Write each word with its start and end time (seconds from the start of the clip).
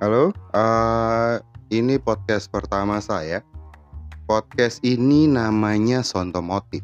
Halo, 0.00 0.32
uh, 0.56 1.36
ini 1.68 2.00
podcast 2.00 2.48
pertama 2.48 3.04
saya. 3.04 3.44
Podcast 4.24 4.80
ini 4.80 5.28
namanya 5.28 6.00
Sontomotif. 6.00 6.80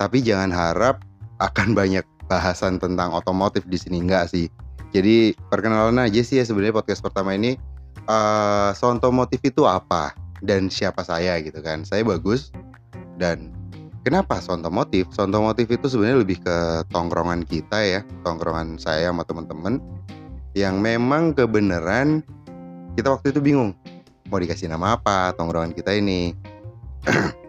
Tapi 0.00 0.24
jangan 0.24 0.48
harap 0.48 1.04
akan 1.44 1.76
banyak 1.76 2.00
bahasan 2.32 2.80
tentang 2.80 3.12
otomotif 3.12 3.68
di 3.68 3.76
sini 3.76 4.00
enggak 4.00 4.32
sih. 4.32 4.48
Jadi 4.96 5.36
perkenalan 5.52 6.08
aja 6.08 6.24
sih 6.24 6.40
ya 6.40 6.44
sebenarnya 6.48 6.72
podcast 6.72 7.04
pertama 7.04 7.36
ini 7.36 7.60
uh, 8.08 8.72
Sontomotif 8.72 9.44
itu 9.44 9.68
apa 9.68 10.16
dan 10.40 10.72
siapa 10.72 11.04
saya 11.04 11.36
gitu 11.44 11.60
kan. 11.60 11.84
Saya 11.84 12.00
bagus 12.00 12.48
dan 13.20 13.52
kenapa 14.08 14.40
Sontomotif? 14.40 15.04
Sontomotif 15.12 15.68
itu 15.68 15.84
sebenarnya 15.84 16.24
lebih 16.24 16.40
ke 16.40 16.88
tongkrongan 16.96 17.44
kita 17.44 17.76
ya, 17.84 18.00
tongkrongan 18.24 18.80
saya 18.80 19.12
sama 19.12 19.20
teman-teman 19.28 19.84
yang 20.52 20.80
memang 20.80 21.32
kebenaran 21.32 22.20
kita 22.96 23.08
waktu 23.08 23.32
itu 23.32 23.40
bingung 23.40 23.72
mau 24.32 24.40
dikasih 24.40 24.72
nama 24.72 24.96
apa 24.96 25.36
tongkrongan 25.36 25.76
kita 25.76 25.92
ini. 25.92 26.32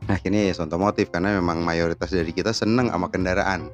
Nah 0.00 0.18
ini 0.26 0.50
ya 0.50 0.66
otomotif 0.66 1.06
karena 1.14 1.38
memang 1.38 1.62
mayoritas 1.62 2.10
dari 2.10 2.34
kita 2.34 2.50
seneng 2.50 2.90
sama 2.90 3.06
kendaraan. 3.06 3.70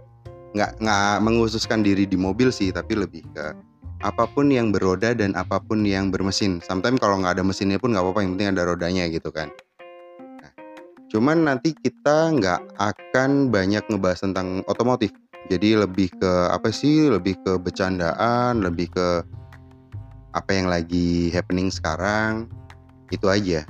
Nggak 0.53 0.85
nggak 0.85 1.17
menghususkan 1.25 1.81
diri 1.81 2.05
di 2.05 2.21
mobil 2.21 2.53
sih 2.53 2.69
tapi 2.69 2.93
lebih 2.93 3.25
ke 3.33 3.57
apa 4.05 4.29
pun 4.29 4.53
yang 4.53 4.69
beroda 4.69 5.17
dan 5.17 5.33
apa 5.33 5.57
pun 5.57 5.81
yang 5.89 6.13
bermesin. 6.13 6.61
Sometimes 6.61 7.01
kalau 7.01 7.25
nggak 7.25 7.41
ada 7.41 7.45
mesinnya 7.47 7.81
pun 7.81 7.97
nggak 7.97 8.05
apa-apa 8.05 8.21
yang 8.21 8.37
penting 8.37 8.53
ada 8.53 8.69
rodanya 8.69 9.09
gitu 9.09 9.33
kan. 9.33 9.49
Nah, 10.21 10.53
cuman 11.09 11.49
nanti 11.49 11.73
kita 11.73 12.37
nggak 12.37 12.61
akan 12.85 13.49
banyak 13.49 13.89
ngebahas 13.89 14.21
tentang 14.29 14.61
otomotif 14.69 15.17
jadi 15.47 15.87
lebih 15.87 16.11
ke 16.19 16.33
apa 16.51 16.71
sih 16.75 17.07
lebih 17.07 17.39
ke 17.47 17.59
bercandaan 17.59 18.63
lebih 18.63 18.91
ke 18.91 19.23
apa 20.37 20.51
yang 20.53 20.69
lagi 20.69 21.33
happening 21.33 21.73
sekarang 21.73 22.51
itu 23.09 23.27
aja. 23.31 23.65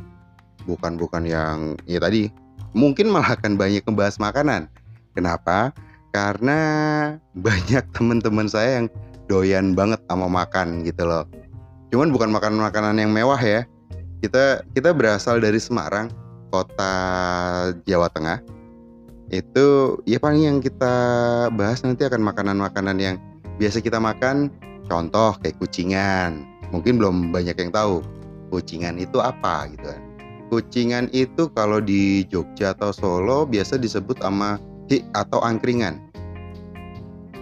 Bukan 0.67 0.99
bukan 0.99 1.23
yang 1.23 1.79
ya 1.87 2.03
tadi 2.03 2.33
mungkin 2.75 3.13
malah 3.13 3.39
akan 3.39 3.55
banyak 3.55 3.87
membahas 3.87 4.19
makanan. 4.19 4.67
Kenapa? 5.15 5.71
Karena 6.11 6.59
banyak 7.39 7.85
teman-teman 7.95 8.51
saya 8.51 8.83
yang 8.83 8.87
doyan 9.31 9.77
banget 9.79 10.03
sama 10.11 10.27
makan 10.27 10.83
gitu 10.83 11.07
loh. 11.07 11.25
Cuman 11.95 12.11
bukan 12.11 12.35
makanan 12.35 12.59
makanan 12.59 12.99
yang 12.99 13.15
mewah 13.15 13.39
ya. 13.39 13.63
Kita 14.25 14.65
kita 14.75 14.91
berasal 14.91 15.39
dari 15.39 15.61
Semarang 15.61 16.11
kota 16.51 16.93
Jawa 17.85 18.11
Tengah 18.11 18.43
itu 19.35 19.99
ya 20.07 20.23
paling 20.23 20.47
yang 20.47 20.59
kita 20.63 20.95
bahas 21.55 21.83
nanti 21.83 22.07
akan 22.07 22.23
makanan-makanan 22.23 22.97
yang 23.03 23.17
biasa 23.59 23.83
kita 23.83 23.99
makan. 23.99 24.53
Contoh 24.87 25.35
kayak 25.43 25.59
kucingan. 25.59 26.47
Mungkin 26.71 26.99
belum 26.99 27.35
banyak 27.35 27.59
yang 27.59 27.75
tahu 27.75 28.03
kucingan 28.55 29.03
itu 29.03 29.19
apa 29.19 29.67
gitu 29.75 29.87
kan. 29.91 30.03
Kucingan 30.47 31.11
itu 31.11 31.51
kalau 31.51 31.83
di 31.83 32.23
Jogja 32.31 32.71
atau 32.71 32.95
Solo 32.95 33.43
biasa 33.51 33.83
disebut 33.83 34.23
sama 34.23 34.63
hik 34.87 35.03
atau 35.11 35.43
angkringan. 35.43 35.99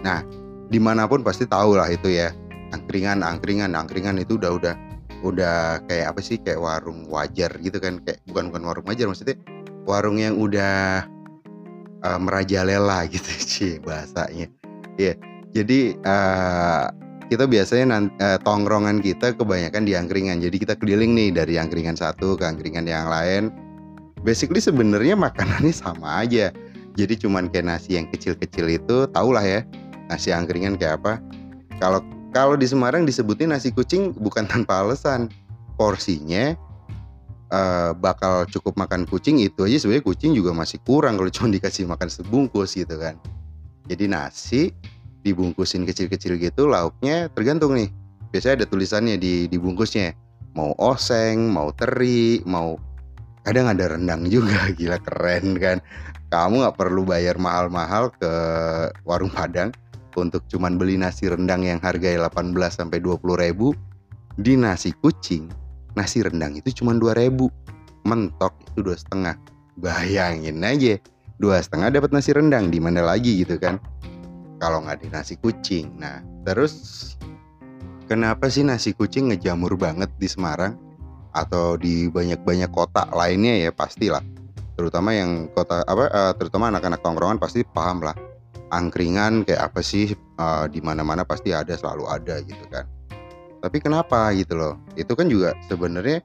Nah 0.01 0.25
di 0.73 0.81
mana 0.81 1.05
pun 1.05 1.21
pasti 1.21 1.45
tahu 1.45 1.77
lah 1.77 1.89
itu 1.93 2.09
ya. 2.09 2.33
Angkringan 2.73 3.21
angkringan 3.21 3.77
angkringan 3.77 4.17
itu 4.17 4.41
udah 4.41 4.57
udah 4.57 4.75
udah 5.21 5.85
kayak 5.85 6.17
apa 6.17 6.19
sih? 6.25 6.41
Kayak 6.41 6.65
warung 6.65 7.05
wajar 7.13 7.53
gitu 7.61 7.77
kan. 7.77 8.01
Kayak 8.01 8.25
bukan 8.25 8.49
bukan 8.49 8.63
warung 8.65 8.85
wajar 8.89 9.05
maksudnya 9.05 9.37
warung 9.85 10.17
yang 10.17 10.33
udah 10.41 11.05
uh, 12.03 12.19
merajalela 12.19 13.05
gitu 13.13 13.31
sih 13.39 13.73
bahasanya. 13.79 14.51
Iya. 14.99 15.13
Yeah. 15.13 15.15
Jadi 15.55 15.95
uh, 16.03 16.91
kita 17.31 17.47
biasanya 17.47 17.85
nanti, 17.95 18.11
uh, 18.19 18.35
tongkrongan 18.43 18.99
kita 18.99 19.39
kebanyakan 19.39 19.87
di 19.87 19.95
angkringan. 19.95 20.43
Jadi 20.43 20.55
kita 20.59 20.75
keliling 20.75 21.15
nih 21.15 21.31
dari 21.31 21.55
angkringan 21.55 21.95
satu 21.95 22.35
ke 22.35 22.43
angkringan 22.43 22.83
yang 22.83 23.07
lain. 23.07 23.55
Basically 24.25 24.59
sebenarnya 24.59 25.15
makanannya 25.15 25.71
sama 25.71 26.27
aja. 26.27 26.51
Jadi 26.95 27.13
cuman 27.23 27.51
kayak 27.51 27.67
nasi 27.67 27.99
yang 27.99 28.07
kecil-kecil 28.11 28.67
itu, 28.71 29.07
tau 29.11 29.31
lah 29.31 29.43
ya 29.43 29.61
nasi 30.07 30.31
angkringan 30.31 30.75
kayak 30.75 31.01
apa. 31.01 31.19
Kalau 31.79 31.99
kalau 32.35 32.59
di 32.59 32.67
Semarang 32.67 33.07
disebutin 33.07 33.51
nasi 33.51 33.71
kucing 33.71 34.11
bukan 34.19 34.43
tanpa 34.47 34.83
alasan. 34.83 35.31
Porsinya 35.75 36.55
uh, 37.55 37.91
bakal 37.95 38.43
cukup 38.51 38.75
makan 38.75 39.07
kucing 39.07 39.39
itu 39.39 39.63
aja 39.63 39.79
sebenarnya 39.79 40.03
kucing 40.03 40.31
juga 40.35 40.51
masih 40.51 40.83
kurang 40.83 41.15
kalau 41.15 41.31
cuma 41.35 41.47
dikasih 41.55 41.87
makan 41.87 42.11
sebungkus 42.11 42.75
gitu 42.75 42.99
kan. 42.99 43.15
Jadi 43.87 44.05
nasi 44.09 44.61
dibungkusin 45.23 45.87
kecil-kecil 45.87 46.37
gitu 46.37 46.67
lauknya 46.67 47.31
tergantung 47.31 47.73
nih. 47.73 47.89
Biasanya 48.33 48.63
ada 48.63 48.67
tulisannya 48.67 49.15
di 49.15 49.47
dibungkusnya. 49.47 50.11
Mau 50.55 50.71
oseng, 50.79 51.51
mau 51.51 51.71
teri, 51.75 52.39
mau 52.47 52.79
kadang 53.43 53.67
ada 53.71 53.91
rendang 53.95 54.27
juga 54.33 54.71
gila 54.75 54.99
keren 54.99 55.55
kan. 55.57 55.77
Kamu 56.33 56.65
nggak 56.65 56.75
perlu 56.75 57.05
bayar 57.05 57.37
mahal-mahal 57.39 58.11
ke 58.17 58.33
warung 59.07 59.31
Padang 59.31 59.71
untuk 60.15 60.47
cuman 60.47 60.79
beli 60.79 60.95
nasi 60.95 61.27
rendang 61.27 61.61
yang 61.63 61.79
harganya 61.83 62.31
18 62.31 62.55
sampai 62.71 63.03
20 63.03 63.19
ribu 63.35 63.75
di 64.39 64.55
nasi 64.55 64.95
kucing 65.03 65.64
nasi 65.95 66.21
rendang 66.21 66.53
itu 66.59 66.83
cuma 66.83 66.93
dua 66.93 67.15
ribu. 67.15 67.49
Mentok 68.05 68.53
itu 68.69 68.85
dua 68.85 68.95
setengah. 68.99 69.35
Bayangin 69.75 70.61
aja 70.61 70.95
dua 71.41 71.59
setengah 71.59 71.91
dapat 71.91 72.15
nasi 72.15 72.31
rendang 72.31 72.69
di 72.69 72.79
mana 72.79 73.01
lagi 73.03 73.43
gitu 73.43 73.57
kan? 73.57 73.81
Kalau 74.61 74.83
nggak 74.85 75.03
di 75.03 75.07
nasi 75.09 75.35
kucing. 75.39 75.97
Nah 75.99 76.21
terus 76.45 77.15
kenapa 78.07 78.47
sih 78.47 78.63
nasi 78.63 78.93
kucing 78.93 79.33
ngejamur 79.33 79.75
banget 79.75 80.11
di 80.21 80.27
Semarang? 80.29 80.77
Atau 81.35 81.75
di 81.75 82.07
banyak-banyak 82.07 82.71
kota 82.71 83.11
lainnya 83.11 83.59
ya 83.59 83.71
pastilah. 83.75 84.23
Terutama 84.79 85.11
yang 85.11 85.51
kota 85.51 85.83
apa 85.83 86.07
uh, 86.07 86.33
terutama 86.39 86.71
anak-anak 86.71 87.03
tongkrongan 87.03 87.39
pasti 87.41 87.67
paham 87.67 87.99
lah. 87.99 88.15
Angkringan 88.71 89.43
kayak 89.43 89.71
apa 89.71 89.79
sih 89.83 90.15
uh, 90.39 90.67
di 90.71 90.79
mana-mana 90.79 91.27
pasti 91.27 91.51
ada 91.51 91.75
selalu 91.75 92.07
ada 92.07 92.39
gitu 92.43 92.65
kan 92.71 92.87
tapi 93.65 93.81
kenapa 93.81 94.29
gitu 94.37 94.53
loh? 94.53 94.77
Itu 94.93 95.17
kan 95.17 95.25
juga 95.25 95.57
sebenarnya 95.65 96.21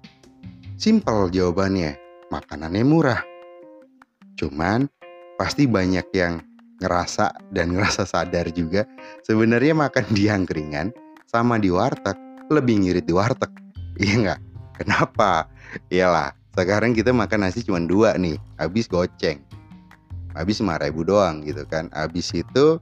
simpel 0.77 1.33
jawabannya. 1.33 1.97
Makanannya 2.29 2.85
murah. 2.85 3.25
Cuman 4.37 4.85
pasti 5.41 5.65
banyak 5.65 6.05
yang 6.13 6.45
ngerasa 6.85 7.33
dan 7.49 7.73
ngerasa 7.73 8.05
sadar 8.05 8.53
juga 8.53 8.85
sebenarnya 9.25 9.73
makan 9.73 10.05
di 10.13 10.29
angkringan 10.29 10.93
sama 11.25 11.57
di 11.57 11.73
warteg 11.73 12.15
lebih 12.53 12.85
ngirit 12.85 13.09
di 13.09 13.17
warteg. 13.17 13.49
Iya 14.01 14.15
nggak? 14.17 14.41
Kenapa? 14.81 15.45
Iyalah, 15.93 16.33
sekarang 16.57 16.97
kita 16.97 17.13
makan 17.13 17.45
nasi 17.45 17.61
cuma 17.61 17.81
dua 17.85 18.17
nih, 18.17 18.41
habis 18.57 18.89
goceng. 18.89 19.45
Habis 20.33 20.65
lima 20.65 20.81
ribu 20.81 21.05
doang 21.05 21.45
gitu 21.45 21.69
kan. 21.69 21.93
Habis 21.93 22.33
itu 22.33 22.81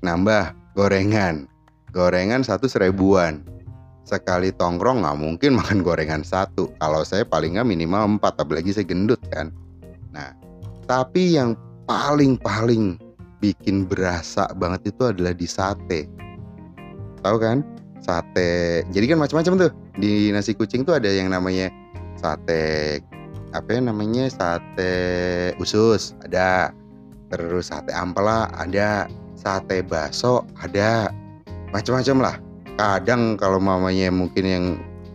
nambah 0.00 0.56
gorengan. 0.72 1.44
Gorengan 1.92 2.40
satu 2.40 2.72
seribuan 2.72 3.44
sekali 4.10 4.50
tongkrong 4.50 5.06
nggak 5.06 5.18
mungkin 5.22 5.54
makan 5.62 5.86
gorengan 5.86 6.26
satu. 6.26 6.74
Kalau 6.82 7.06
saya 7.06 7.22
paling 7.22 7.54
nggak 7.54 7.68
minimal 7.70 8.18
empat, 8.18 8.42
apalagi 8.42 8.74
saya 8.74 8.86
gendut 8.90 9.22
kan. 9.30 9.54
Nah, 10.10 10.34
tapi 10.90 11.38
yang 11.38 11.54
paling-paling 11.86 12.98
bikin 13.38 13.86
berasa 13.86 14.50
banget 14.58 14.90
itu 14.90 15.02
adalah 15.06 15.30
di 15.30 15.46
sate. 15.46 16.10
Tahu 17.22 17.36
kan? 17.38 17.62
Sate. 18.02 18.82
Jadi 18.90 19.04
kan 19.06 19.22
macam-macam 19.22 19.68
tuh. 19.68 19.72
Di 20.00 20.34
nasi 20.34 20.56
kucing 20.56 20.82
tuh 20.82 20.98
ada 20.98 21.06
yang 21.06 21.30
namanya 21.30 21.70
sate 22.18 22.98
apa 23.54 23.68
ya 23.70 23.80
namanya? 23.80 24.26
Sate 24.26 24.92
usus 25.62 26.18
ada. 26.26 26.74
Terus 27.30 27.70
sate 27.70 27.94
ampela 27.94 28.50
ada, 28.58 29.06
sate 29.38 29.86
baso 29.86 30.42
ada. 30.58 31.14
Macam-macam 31.70 32.16
lah 32.18 32.36
kadang 32.80 33.36
kalau 33.36 33.60
mamanya 33.60 34.08
mungkin 34.08 34.44
yang 34.48 34.64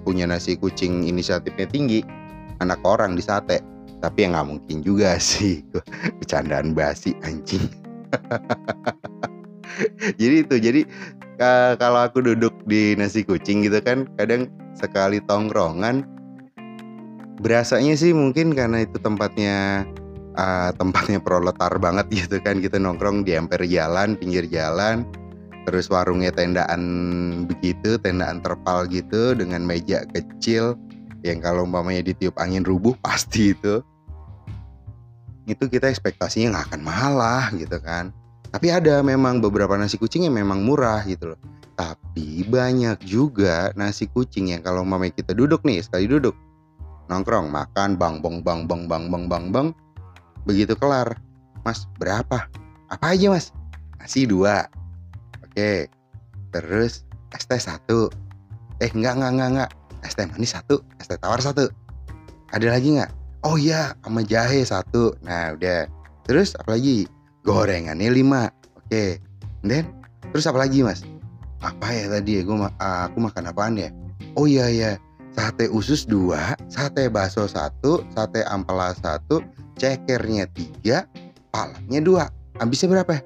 punya 0.05 0.29
nasi 0.29 0.53
kucing 0.53 1.09
inisiatifnya 1.09 1.65
tinggi 1.65 2.05
anak 2.61 2.77
orang 2.85 3.17
di 3.17 3.25
sate. 3.25 3.57
Tapi 4.05 4.21
yang 4.21 4.37
nggak 4.37 4.49
mungkin 4.53 4.77
juga 4.85 5.17
sih. 5.33 5.65
Bercandaan 6.21 6.77
basi 6.77 7.17
anjing. 7.25 7.65
Jadi 10.21 10.47
itu 10.47 10.55
jadi 10.55 10.81
kalau 11.75 12.07
aku 12.07 12.23
duduk 12.23 12.55
di 12.63 12.95
nasi 12.95 13.27
kucing 13.27 13.67
gitu 13.67 13.83
kan 13.83 14.07
kadang 14.15 14.47
sekali 14.71 15.19
tongkrongan 15.27 16.07
berasanya 17.43 17.91
sih 17.99 18.15
mungkin 18.15 18.55
karena 18.55 18.87
itu 18.87 18.95
tempatnya 19.03 19.83
uh, 20.39 20.71
tempatnya 20.79 21.19
proletar 21.19 21.75
banget 21.75 22.07
gitu 22.23 22.39
kan. 22.39 22.63
Kita 22.63 22.79
nongkrong 22.79 23.27
di 23.27 23.35
emper 23.35 23.67
jalan 23.67 24.15
pinggir 24.15 24.47
jalan 24.47 25.03
terus 25.65 25.89
warungnya 25.89 26.29
tendaan 26.29 26.81
begitu 27.49 27.97
tendaan 27.99 28.39
terpal 28.39 28.85
gitu 28.85 29.33
dengan 29.33 29.65
meja 29.65 30.05
kecil 30.13 30.77
yang 31.25 31.41
kalau 31.41 31.65
umpamanya 31.65 32.05
ditiup 32.05 32.37
angin 32.37 32.61
rubuh 32.61 32.93
pasti 33.05 33.57
itu. 33.57 33.81
Itu 35.45 35.69
kita 35.69 35.89
ekspektasinya 35.89 36.57
nggak 36.57 36.65
akan 36.73 36.81
mahal 36.81 37.13
lah 37.17 37.49
gitu 37.53 37.77
kan. 37.81 38.13
Tapi 38.49 38.71
ada 38.71 39.03
memang 39.03 39.43
beberapa 39.43 39.75
nasi 39.75 39.99
kucing 39.99 40.25
yang 40.25 40.37
memang 40.37 40.63
murah 40.63 41.03
gitu 41.05 41.33
loh. 41.33 41.39
Tapi 41.75 42.47
banyak 42.47 43.03
juga 43.03 43.75
nasi 43.75 44.07
kucing 44.07 44.55
yang 44.55 44.63
kalau 44.63 44.87
mama 44.87 45.11
kita 45.11 45.35
duduk 45.35 45.61
nih, 45.67 45.83
sekali 45.83 46.07
duduk 46.07 46.33
nongkrong 47.05 47.53
makan 47.53 47.93
bang 48.01 48.17
bang 48.17 48.41
bang 48.41 48.65
bang 48.65 48.81
bang 48.89 49.03
bang 49.13 49.23
bang 49.29 49.45
bang 49.53 49.67
begitu 50.47 50.73
kelar. 50.77 51.17
Mas 51.65 51.89
berapa? 51.97 52.45
Apa 52.89 53.17
aja 53.17 53.33
mas? 53.33 53.49
Nasi 53.97 54.29
dua 54.29 54.69
oke 55.55 55.87
terus 56.51 57.07
es 57.31 57.47
teh 57.47 57.59
satu. 57.59 58.11
Eh 58.83 58.91
enggak 58.91 59.15
enggak 59.15 59.31
enggak 59.31 59.49
enggak. 59.55 59.71
Es 60.03 60.19
teh 60.19 60.27
manis 60.27 60.51
satu 60.51 60.83
es 60.99 61.07
teh 61.07 61.15
tawar 61.15 61.39
satu. 61.39 61.71
Ada 62.51 62.75
lagi 62.75 62.99
nggak 62.99 63.11
oh 63.47 63.55
iya 63.55 63.95
sama 64.03 64.19
jahe 64.27 64.67
satu. 64.67 65.15
Nah 65.23 65.55
udah. 65.55 65.87
Terus 66.27 66.59
apa 66.59 66.75
lagi? 66.75 67.07
Gorengannya 67.47 68.11
lima. 68.11 68.51
Oke. 68.75 69.23
Then 69.63 69.87
terus 70.35 70.43
apa 70.43 70.67
lagi 70.67 70.83
mas? 70.83 71.07
Apa 71.63 71.87
ya 71.87 72.11
tadi 72.11 72.37
ya? 72.37 72.41
Gue 72.43 72.59
aku 72.75 73.17
makan 73.23 73.47
apaan 73.47 73.79
ya? 73.79 73.89
Oh 74.35 74.43
iya 74.43 74.67
iya. 74.67 74.91
Sate 75.35 75.67
usus 75.67 76.07
dua, 76.07 76.55
sate 76.71 77.11
baso 77.11 77.43
satu, 77.43 77.99
sate 78.15 78.39
ampela 78.47 78.95
satu, 78.95 79.43
cekernya 79.75 80.47
tiga, 80.55 81.03
palanya 81.51 81.99
dua. 81.99 82.23
Habisnya 82.55 82.87
berapa? 82.87 83.19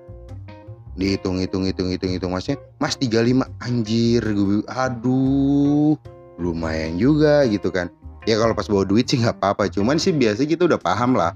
Dihitung, 0.99 1.39
hitung, 1.39 1.63
hitung, 1.63 1.87
hitung, 1.87 2.11
hitung 2.11 2.31
masnya, 2.35 2.59
mas 2.75 2.99
tiga 2.99 3.23
lima 3.23 3.47
anjir, 3.63 4.19
gue, 4.19 4.67
aduh, 4.67 5.95
lumayan 6.35 6.99
juga 6.99 7.47
gitu 7.47 7.71
kan. 7.71 7.87
Ya 8.27 8.35
kalau 8.35 8.51
pas 8.51 8.67
bawa 8.67 8.83
duit 8.83 9.07
sih 9.07 9.15
nggak 9.15 9.39
apa-apa, 9.39 9.71
cuman 9.71 9.95
sih 9.95 10.11
biasa 10.11 10.43
kita 10.43 10.67
udah 10.67 10.75
paham 10.75 11.15
lah. 11.15 11.31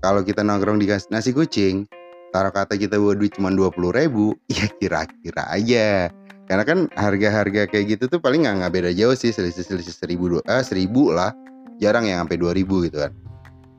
Kalau 0.00 0.24
kita 0.24 0.40
nongkrong 0.40 0.80
di 0.80 0.88
nasi 1.12 1.30
kucing, 1.36 1.84
taruh 2.32 2.50
kata 2.50 2.80
kita 2.80 2.96
bawa 2.96 3.12
duit 3.12 3.36
cuma 3.36 3.52
dua 3.52 3.68
puluh 3.68 3.92
ribu, 3.92 4.32
ya 4.56 4.64
kira-kira 4.80 5.44
aja 5.52 6.08
karena 6.52 6.68
kan 6.68 6.78
harga-harga 7.00 7.64
kayak 7.64 7.96
gitu 7.96 8.04
tuh 8.12 8.20
paling 8.20 8.44
nggak 8.44 8.60
nggak 8.60 8.72
beda 8.76 8.90
jauh 8.92 9.16
sih 9.16 9.32
selisih-selisih 9.32 9.94
seribu 9.94 10.36
dua 10.36 10.42
eh, 10.50 10.60
seribu 10.60 11.08
lah 11.14 11.32
jarang 11.80 12.04
yang 12.04 12.26
sampai 12.26 12.36
dua 12.36 12.52
ribu 12.52 12.84
gitu 12.84 13.00
kan 13.00 13.12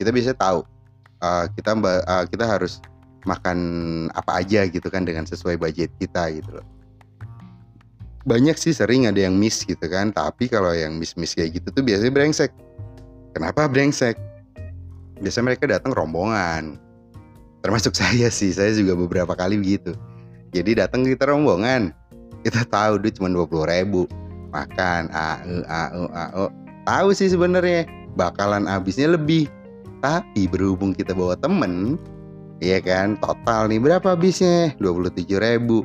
kita 0.02 0.10
bisa 0.10 0.32
tahu 0.34 0.66
uh, 1.22 1.46
kita 1.54 1.78
uh, 1.78 2.26
kita 2.26 2.46
harus 2.50 2.82
makan 3.24 3.58
apa 4.14 4.44
aja 4.44 4.68
gitu 4.68 4.88
kan 4.92 5.08
dengan 5.08 5.24
sesuai 5.24 5.60
budget 5.60 5.92
kita 6.00 6.32
gitu 6.36 6.60
loh. 6.60 6.68
Banyak 8.24 8.56
sih 8.56 8.72
sering 8.72 9.04
ada 9.04 9.20
yang 9.20 9.36
miss 9.36 9.68
gitu 9.68 9.84
kan 9.88 10.16
tapi 10.16 10.48
kalau 10.48 10.72
yang 10.72 10.96
miss-miss 10.96 11.36
kayak 11.36 11.60
gitu 11.60 11.68
tuh 11.76 11.84
biasanya 11.84 12.12
brengsek. 12.12 12.52
Kenapa 13.36 13.68
brengsek? 13.68 14.16
Biasanya 15.20 15.46
mereka 15.52 15.64
datang 15.68 15.92
rombongan. 15.92 16.80
Termasuk 17.64 17.96
saya 18.02 18.32
sih 18.32 18.52
saya 18.52 18.72
juga 18.76 18.96
beberapa 18.96 19.36
kali 19.36 19.60
begitu. 19.60 19.96
Jadi 20.54 20.78
datang 20.78 21.04
kita 21.04 21.28
rombongan 21.28 21.92
kita 22.44 22.68
tahu 22.68 23.00
duit 23.00 23.16
cuma 23.16 23.32
dua 23.32 23.48
puluh 23.48 23.66
ribu. 23.68 24.04
Makan 24.52 25.10
au 25.10 25.64
au 25.66 26.04
au. 26.12 26.46
Tahu 26.84 27.08
sih 27.16 27.32
sebenarnya 27.32 27.88
bakalan 28.20 28.68
habisnya 28.68 29.16
lebih. 29.16 29.48
Tapi 30.04 30.52
berhubung 30.52 30.92
kita 30.92 31.16
bawa 31.16 31.40
temen 31.40 31.96
Iya 32.64 32.80
kan? 32.80 33.20
Total 33.20 33.68
nih 33.68 33.84
berapa 33.84 34.16
puluh 34.96 35.12
tujuh 35.12 35.36
ribu. 35.36 35.84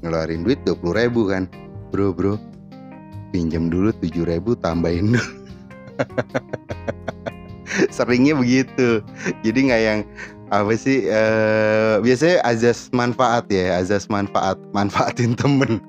Ngeluarin 0.00 0.48
duit 0.48 0.56
dua 0.64 0.72
puluh 0.72 0.96
ribu 0.96 1.28
kan? 1.28 1.44
Bro 1.92 2.16
bro. 2.16 2.40
Pinjam 3.36 3.68
dulu 3.68 3.92
tujuh 4.00 4.24
ribu 4.24 4.56
tambahin 4.56 5.12
dulu. 5.12 5.32
Seringnya 7.96 8.32
begitu. 8.32 9.04
Jadi 9.44 9.58
nggak 9.68 9.82
yang 9.84 10.00
apa 10.48 10.72
sih 10.78 11.04
uh, 11.10 12.00
biasanya 12.00 12.40
azas 12.46 12.88
manfaat 12.96 13.50
ya 13.52 13.76
azas 13.76 14.08
manfaat 14.08 14.56
manfaatin 14.72 15.36
temen. 15.36 15.76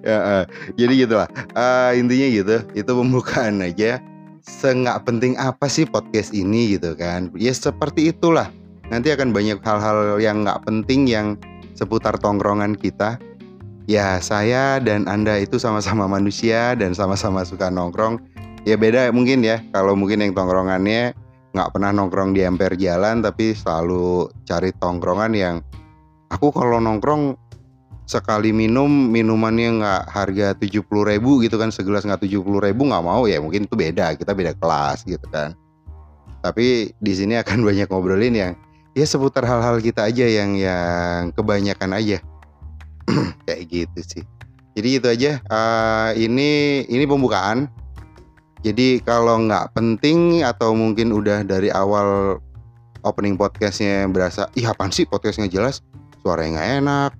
Ya, 0.00 0.16
uh, 0.16 0.44
jadi 0.80 1.04
gitulah. 1.04 1.28
Uh, 1.52 1.92
intinya 1.92 2.28
gitu 2.32 2.56
itu 2.72 2.88
pembukaan 2.88 3.60
aja 3.60 4.00
seenggak 4.44 5.08
penting 5.08 5.34
apa 5.40 5.66
sih 5.66 5.88
podcast 5.88 6.36
ini 6.36 6.76
gitu 6.76 6.92
kan. 6.94 7.32
Ya 7.34 7.50
seperti 7.56 8.12
itulah. 8.12 8.52
Nanti 8.92 9.08
akan 9.10 9.32
banyak 9.32 9.64
hal-hal 9.64 10.20
yang 10.20 10.44
nggak 10.44 10.60
penting 10.68 11.08
yang 11.08 11.40
seputar 11.72 12.20
tongkrongan 12.20 12.76
kita. 12.76 13.16
Ya 13.88 14.20
saya 14.20 14.80
dan 14.80 15.08
anda 15.08 15.40
itu 15.40 15.56
sama-sama 15.60 16.08
manusia 16.08 16.76
dan 16.76 16.92
sama-sama 16.92 17.44
suka 17.44 17.72
nongkrong. 17.72 18.20
Ya 18.68 18.76
beda 18.76 19.08
mungkin 19.12 19.40
ya. 19.44 19.60
Kalau 19.72 19.96
mungkin 19.96 20.20
yang 20.20 20.36
tongkrongannya 20.36 21.16
nggak 21.56 21.70
pernah 21.72 21.90
nongkrong 21.94 22.34
di 22.36 22.42
emper 22.44 22.76
jalan 22.76 23.22
tapi 23.22 23.54
selalu 23.54 24.26
cari 24.42 24.74
tongkrongan 24.74 25.32
yang 25.32 25.56
aku 26.26 26.50
kalau 26.50 26.82
nongkrong 26.82 27.38
sekali 28.04 28.52
minum 28.52 28.88
minumannya 28.88 29.80
nggak 29.80 30.02
harga 30.12 30.46
tujuh 30.60 30.84
puluh 30.84 31.08
ribu 31.08 31.40
gitu 31.40 31.56
kan 31.56 31.72
segelas 31.72 32.04
nggak 32.04 32.20
tujuh 32.28 32.44
puluh 32.44 32.60
ribu 32.60 32.84
nggak 32.84 33.00
mau 33.00 33.24
ya 33.24 33.40
mungkin 33.40 33.64
itu 33.64 33.74
beda 33.76 34.12
kita 34.16 34.36
beda 34.36 34.52
kelas 34.60 35.08
gitu 35.08 35.24
kan. 35.32 35.56
Tapi 36.44 36.92
di 37.00 37.12
sini 37.16 37.40
akan 37.40 37.64
banyak 37.68 37.88
ngobrolin 37.88 38.36
yang 38.36 38.52
ya 38.92 39.04
seputar 39.08 39.48
hal-hal 39.48 39.80
kita 39.80 40.04
aja 40.04 40.28
yang 40.28 40.54
yang 40.56 41.32
kebanyakan 41.32 41.96
aja. 41.96 42.18
Kayak 43.48 43.62
gitu 43.72 44.00
sih. 44.04 44.24
Jadi 44.74 44.88
itu 44.98 45.06
aja 45.06 45.32
uh, 45.48 46.10
ini 46.18 46.82
ini 46.90 47.04
pembukaan. 47.08 47.70
Jadi 48.64 49.00
kalau 49.04 49.44
nggak 49.44 49.76
penting 49.76 50.40
atau 50.40 50.72
mungkin 50.72 51.12
udah 51.12 51.44
dari 51.44 51.68
awal 51.68 52.40
opening 53.04 53.36
podcastnya 53.36 54.08
berasa, 54.08 54.48
ih 54.56 54.64
apaan 54.64 54.88
sih 54.88 55.04
podcastnya 55.04 55.46
jelas, 55.52 55.84
suaranya 56.24 56.56
nggak 56.56 56.70
enak, 56.80 57.10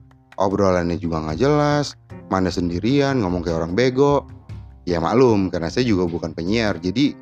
obrolannya 0.40 0.98
juga 0.98 1.22
nggak 1.24 1.38
jelas, 1.38 1.98
mana 2.28 2.48
sendirian 2.50 3.20
ngomong 3.20 3.44
kayak 3.44 3.64
orang 3.64 3.74
bego. 3.76 4.26
Ya 4.84 5.00
maklum 5.00 5.48
karena 5.48 5.72
saya 5.72 5.88
juga 5.88 6.04
bukan 6.04 6.36
penyiar, 6.36 6.76
jadi 6.76 7.16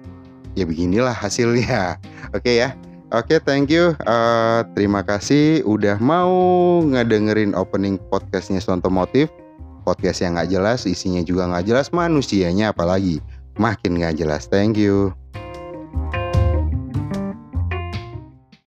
ya 0.58 0.66
beginilah 0.66 1.14
hasilnya. 1.14 1.96
Oke 2.36 2.42
okay 2.42 2.56
ya. 2.66 2.70
Oke, 3.12 3.36
okay, 3.36 3.38
thank 3.44 3.68
you. 3.68 3.92
Uh, 4.08 4.64
terima 4.72 5.04
kasih 5.04 5.60
udah 5.68 6.00
mau 6.00 6.32
ngedengerin 6.80 7.52
opening 7.52 8.00
podcastnya 8.08 8.56
Sonto 8.56 8.88
Motif. 8.88 9.28
Podcast 9.84 10.24
yang 10.24 10.40
nggak 10.40 10.48
jelas, 10.48 10.88
isinya 10.88 11.20
juga 11.20 11.44
nggak 11.44 11.68
jelas, 11.68 11.92
manusianya 11.92 12.72
apalagi 12.72 13.20
makin 13.60 14.00
gak 14.00 14.16
jelas. 14.16 14.48
Thank 14.48 14.80
you. 14.80 15.12